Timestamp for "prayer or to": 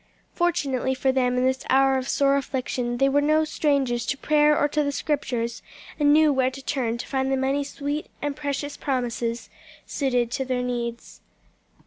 4.17-4.83